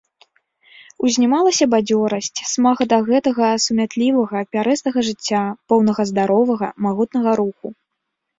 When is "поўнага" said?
5.75-6.01